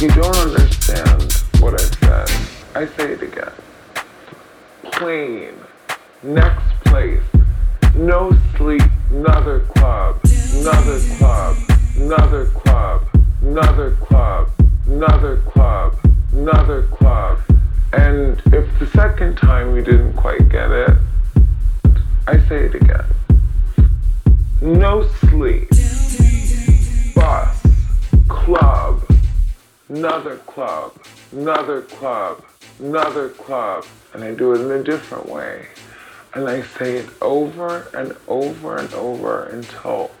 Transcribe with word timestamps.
You 0.00 0.08
don't 0.08 0.34
understand 0.34 1.30
what 1.60 1.74
I 1.74 1.84
said. 1.84 2.30
I 2.74 2.86
say 2.96 3.12
it 3.12 3.22
again. 3.22 3.52
Plane. 4.92 5.52
Next 6.22 6.70
place. 6.86 7.22
No 7.94 8.34
sleep. 8.56 8.80
Another 9.10 9.60
club. 9.60 10.18
Another 10.54 11.00
club. 11.18 11.56
Another 11.96 12.46
club. 12.46 13.02
Another 13.42 13.90
club. 14.00 14.50
Another 14.86 15.36
club. 15.36 15.98
Another 16.32 16.82
club. 16.84 17.38
And 17.92 18.40
if 18.54 18.78
the 18.78 18.86
second 18.94 19.36
time 19.36 19.76
you 19.76 19.82
didn't 19.82 20.14
quite 20.14 20.48
get 20.48 20.70
it, 20.70 20.96
I 22.26 22.38
say 22.48 22.64
it 22.64 22.74
again. 22.74 23.04
No 24.62 25.06
sleep. 25.28 25.68
Bus. 27.14 27.66
Club 28.28 29.02
another 29.90 30.36
club, 30.36 30.94
another 31.32 31.82
club, 31.82 32.44
another 32.78 33.28
club. 33.28 33.84
And 34.14 34.24
I 34.24 34.34
do 34.34 34.54
it 34.54 34.60
in 34.60 34.70
a 34.70 34.82
different 34.82 35.28
way. 35.28 35.66
And 36.34 36.48
I 36.48 36.62
say 36.62 36.96
it 36.96 37.08
over 37.20 37.88
and 37.92 38.16
over 38.28 38.76
and 38.76 38.92
over 38.94 39.44
until 39.46 40.12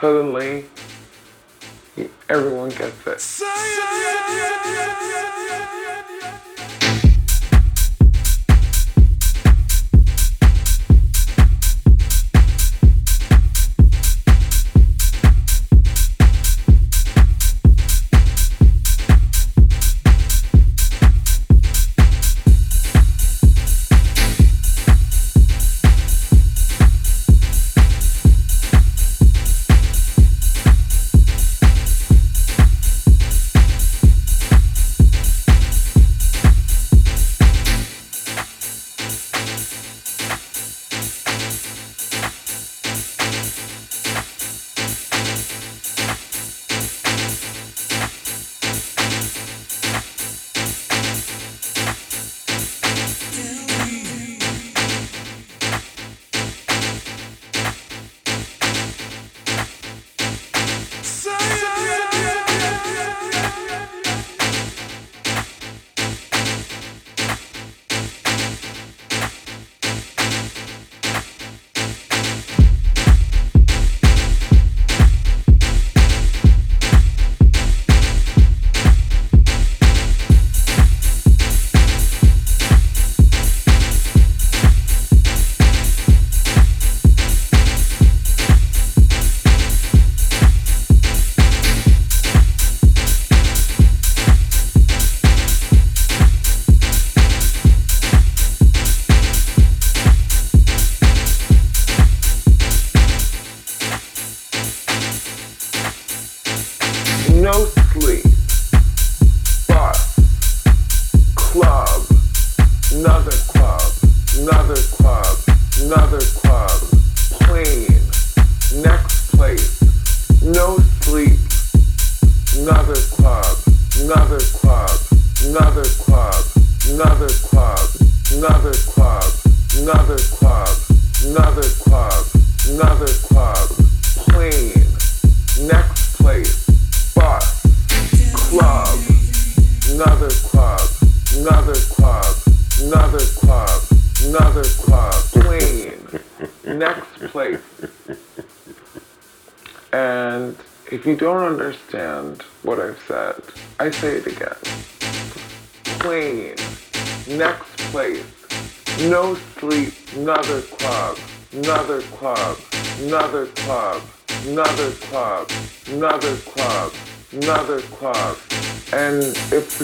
suddenly 0.00 0.66
everyone 2.28 2.70
gets 2.70 3.06
it. 3.06 3.42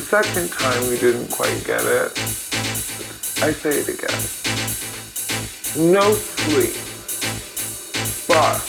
Second 0.08 0.50
time 0.50 0.88
we 0.88 0.96
didn't 0.96 1.30
quite 1.30 1.62
get 1.66 1.84
it, 1.84 2.16
I 3.44 3.52
say 3.52 3.80
it 3.84 3.88
again. 3.92 4.08
No 5.76 6.14
sleep, 6.14 6.72
bus, 8.26 8.64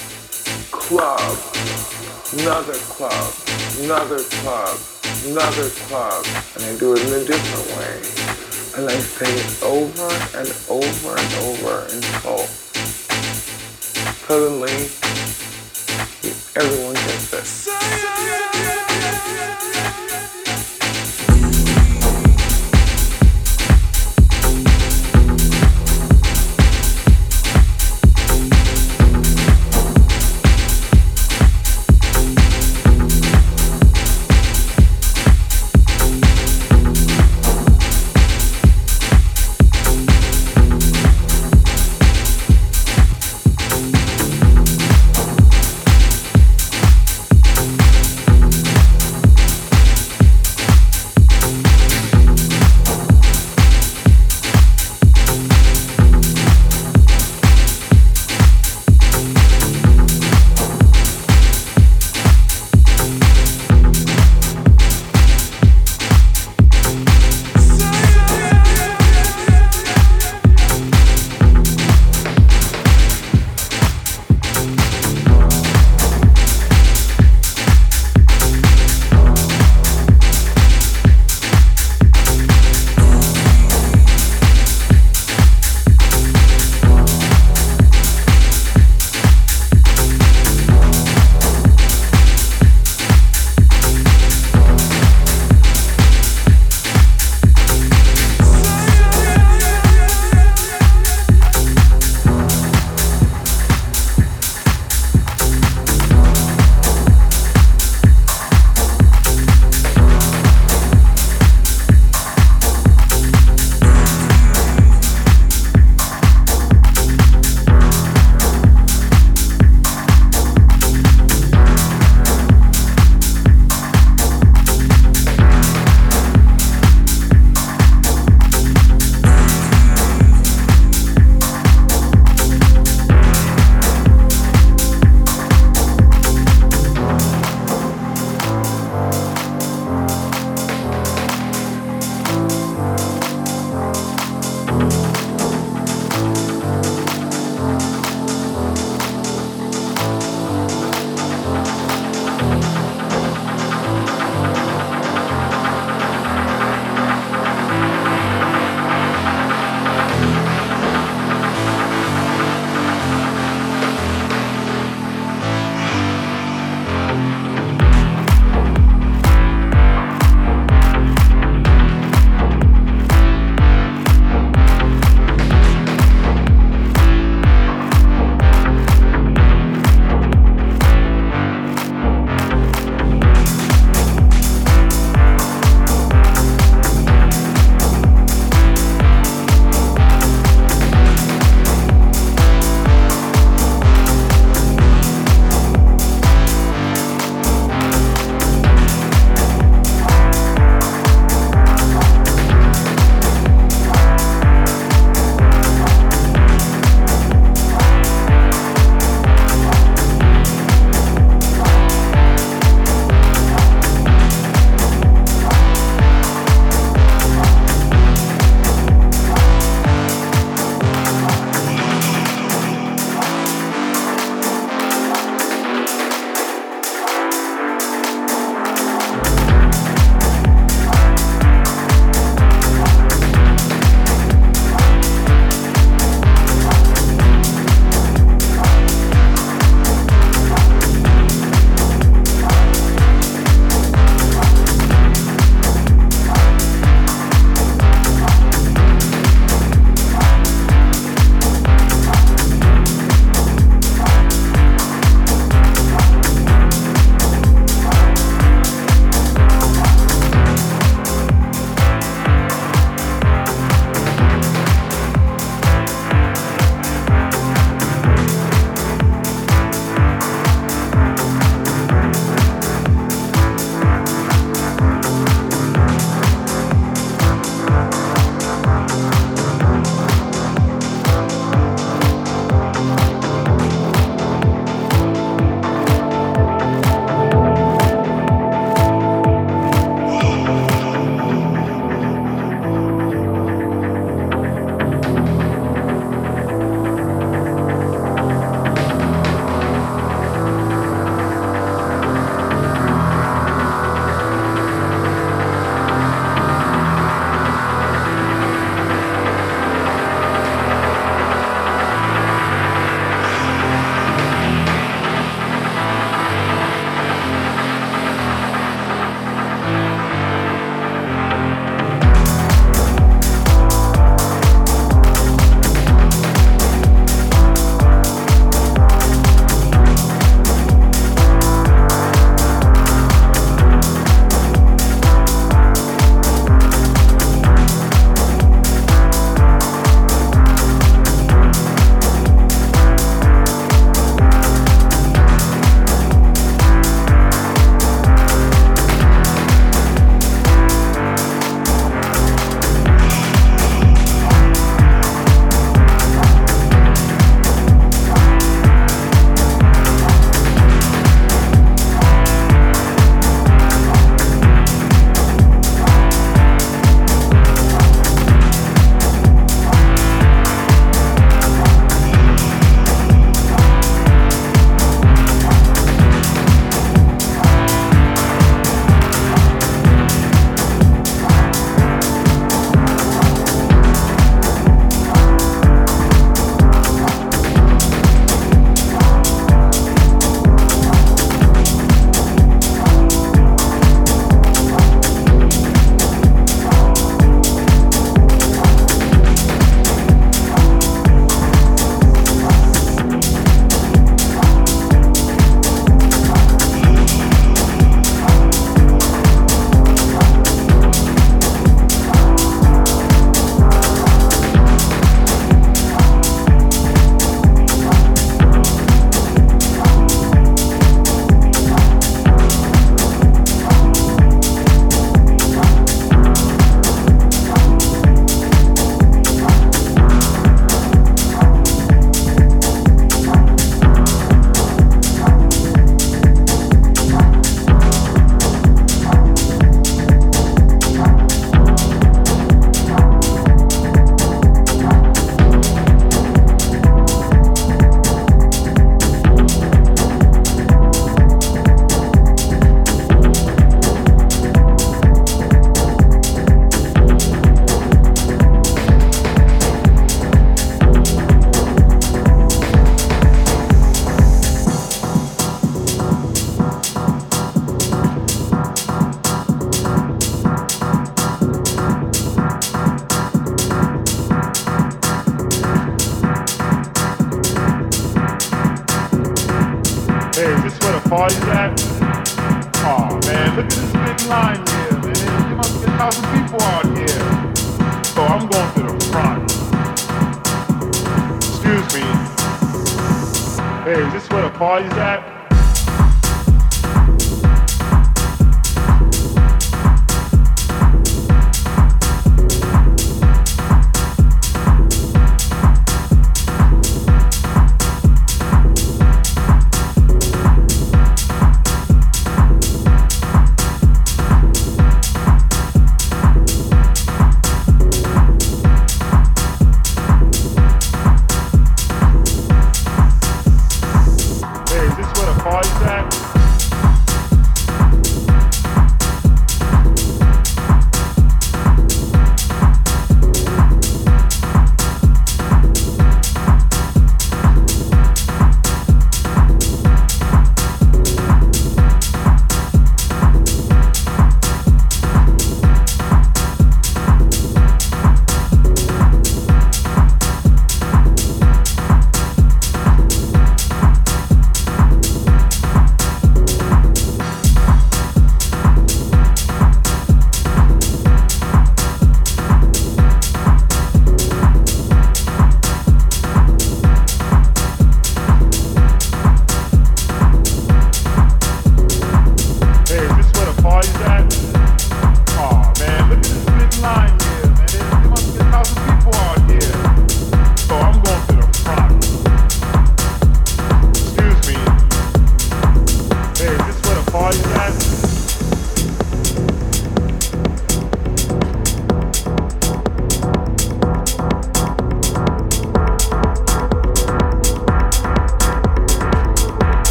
club, 0.69 1.39
another 2.41 2.73
club, 2.91 3.33
another 3.79 4.19
club, 4.19 4.77
another 5.27 5.69
club, 5.87 6.25
and 6.55 6.63
I 6.65 6.77
do 6.77 6.91
it 6.91 7.07
in 7.07 7.13
a 7.13 7.23
different 7.23 7.67
way. 7.79 8.03
And 8.75 8.91
I 8.91 8.99
say 8.99 9.31
it 9.31 9.63
over 9.63 10.11
and 10.37 10.51
over 10.67 11.15
and 11.15 11.33
over 11.47 11.87
until 11.87 12.43
suddenly 14.27 14.75
everyone 16.59 16.95
gets 16.95 17.31
it. 17.31 18.58